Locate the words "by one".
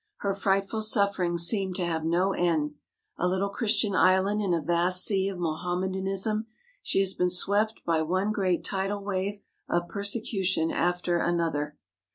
7.85-8.31